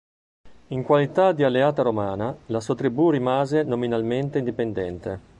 [0.69, 5.19] In qualità di alleata romana, la sua tribù rimase nominalmente indipendente.